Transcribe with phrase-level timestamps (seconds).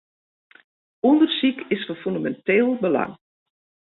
[1.09, 3.13] Undersyk is fan fûneminteel belang.